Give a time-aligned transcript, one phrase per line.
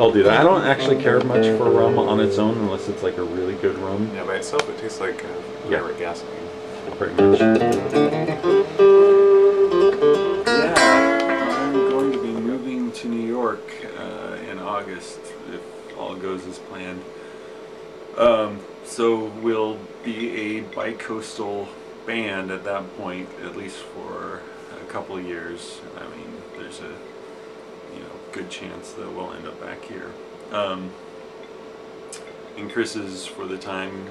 [0.00, 0.40] I'll do that.
[0.40, 3.54] I don't actually care much for rum on its own unless it's like a really
[3.56, 4.10] good rum.
[4.14, 5.28] Yeah, by itself it tastes like uh,
[5.68, 5.86] Yeah.
[5.86, 5.98] yeah.
[5.98, 6.36] gasoline.
[6.96, 7.40] Pretty much.
[10.46, 15.18] Yeah, I'm going to be moving to New York uh, in August
[15.52, 15.60] if
[15.98, 17.02] all goes as planned.
[18.16, 21.68] Um, so we'll be a bi-coastal
[22.06, 24.40] band at that point, at least for
[24.80, 25.80] a couple of years.
[25.96, 26.96] I mean, there's a you know
[28.32, 30.10] good chance that we'll end up back here.
[30.52, 30.90] Um,
[32.56, 34.06] and Chris is for the time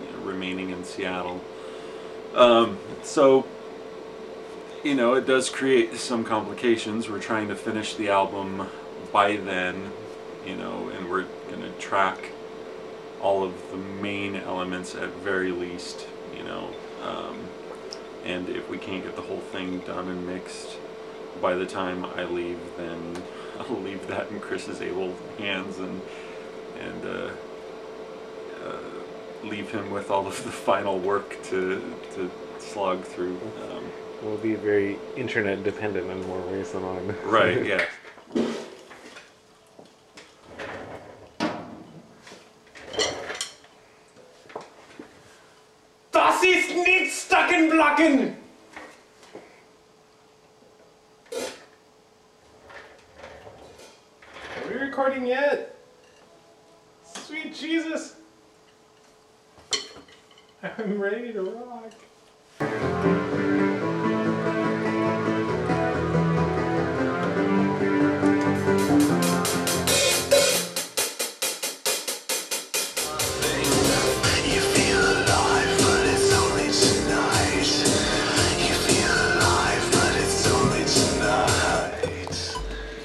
[0.00, 1.42] you know, remaining in Seattle.
[2.34, 3.46] Um, so
[4.82, 7.08] you know, it does create some complications.
[7.08, 8.68] We're trying to finish the album
[9.12, 9.92] by then,
[10.46, 12.30] you know, and we're going to track
[13.20, 16.70] all of the main elements at very least, you know.
[17.04, 17.38] Um,
[18.24, 20.76] and if we can't get the whole thing done and mixed
[21.40, 23.22] by the time I leave, then
[23.60, 26.00] I'll leave that in Chris's able hands and
[26.80, 27.30] and uh,
[28.64, 28.78] uh,
[29.44, 31.80] leave him with all of the final work to
[32.14, 33.38] to slog through.
[33.70, 33.84] Um,
[34.22, 37.16] We'll be very internet dependent in more ways than one.
[37.24, 37.84] Right, yeah.
[46.12, 48.36] Das ist nicht Stackenblacken!
[54.56, 55.74] Are we recording yet?
[57.02, 58.16] Sweet Jesus!
[60.62, 61.92] I'm ready to rock.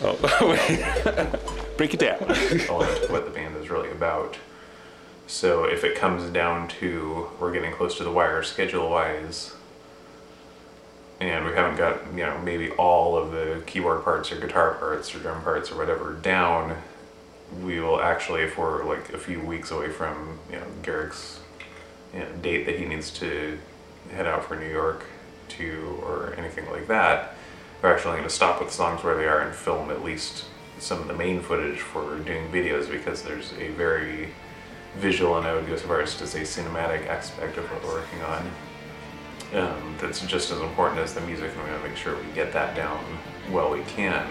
[0.00, 0.48] Oh,
[1.48, 1.67] wait.
[1.78, 2.18] Break it down.
[3.08, 4.36] what the band is really about.
[5.28, 9.54] So if it comes down to we're getting close to the wire schedule wise,
[11.20, 15.14] and we haven't got you know maybe all of the keyboard parts or guitar parts
[15.14, 16.76] or drum parts or whatever down,
[17.62, 21.38] we will actually if we're like a few weeks away from you know Garrick's
[22.12, 23.56] you know, date that he needs to
[24.10, 25.04] head out for New York
[25.50, 27.36] to or anything like that,
[27.80, 30.44] we're actually going to stop with songs where they are and film at least
[30.78, 34.28] some of the main footage for doing videos because there's a very
[34.96, 38.00] visual and I would go so far as to say cinematic aspect of what we're
[38.00, 38.50] working on.
[39.54, 42.30] Um, that's just as important as the music, and we want to make sure we
[42.34, 43.02] get that down
[43.50, 44.26] well we can.